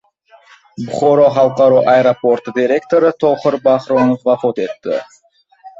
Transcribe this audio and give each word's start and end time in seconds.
Buxoro 0.85 1.27
xalqaro 1.35 1.83
aeroporti 1.97 2.55
direktori 2.57 3.15
Tohir 3.21 3.61
Bahronov 3.69 4.29
vafot 4.33 4.65
etdi 4.71 5.01